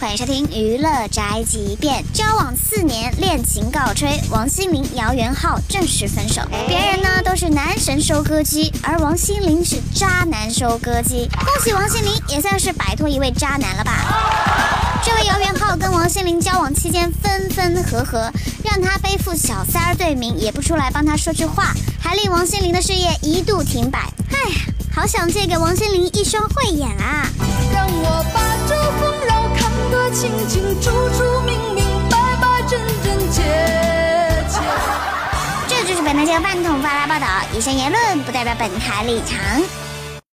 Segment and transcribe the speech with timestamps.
[0.00, 2.02] 欢迎收听娱乐宅急便。
[2.14, 6.40] 交往四年，恋情告吹，王心凌、姚元浩正式分手。
[6.66, 11.28] 别人呢都是男神收割机，而王心凌是渣男收割机。
[11.44, 15.02] 恭喜王心凌，也算是摆脱一位渣男了吧。
[15.04, 18.32] 这位姚元浩跟王心凌交往期间分分合合，
[18.64, 24.10] 让他背负小三儿罪名，也不出来帮他说句话，还令王心凌的事业一度停摆。
[24.30, 24.38] 唉，
[24.90, 27.28] 好想借给王心凌一双慧眼啊！
[36.20, 39.89] 这就是本台节目半桶发来报道，以上言论不代表本台立场。